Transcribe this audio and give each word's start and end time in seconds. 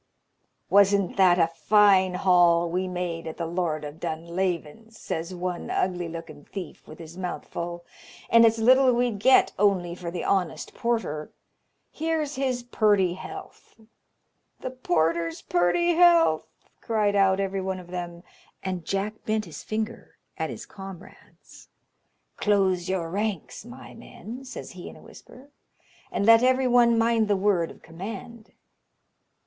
"Wasn't 0.71 1.15
that 1.17 1.37
a 1.37 1.45
fine 1.45 2.15
haul 2.15 2.67
we 2.71 2.87
made 2.87 3.27
at 3.27 3.37
the 3.37 3.45
Lord 3.45 3.85
of 3.85 3.99
Dunlavin's?" 3.99 4.97
says 4.99 5.35
one 5.35 5.69
ugly 5.69 6.09
looking 6.09 6.43
thief 6.43 6.87
with 6.87 6.97
his 6.97 7.19
mouth 7.19 7.47
full, 7.47 7.85
"and 8.27 8.43
it's 8.43 8.57
little 8.57 8.91
we'd 8.93 9.19
get 9.19 9.51
only 9.59 9.93
for 9.93 10.09
the 10.09 10.23
honest 10.23 10.73
porter! 10.73 11.29
here's 11.91 12.33
his 12.33 12.63
purty 12.63 13.13
health!" 13.13 13.79
"The 14.61 14.71
porter's 14.71 15.43
purty 15.43 15.93
health!" 15.93 16.47
cried 16.81 17.15
out 17.15 17.39
every 17.39 17.61
one 17.61 17.79
of 17.79 17.89
them, 17.91 18.23
and 18.63 18.83
Jack 18.83 19.23
bent 19.23 19.45
his 19.45 19.61
finger 19.61 20.17
at 20.35 20.49
his 20.49 20.65
comrades. 20.65 21.67
"Close 22.37 22.89
your 22.89 23.07
ranks, 23.11 23.65
my 23.65 23.93
men," 23.93 24.45
says 24.45 24.71
he 24.71 24.89
in 24.89 24.95
a 24.95 24.99
whisper, 25.03 25.51
"and 26.11 26.25
let 26.25 26.41
every 26.41 26.67
one 26.67 26.97
mind 26.97 27.27
the 27.27 27.37
word 27.37 27.69
of 27.69 27.83
command." 27.83 28.53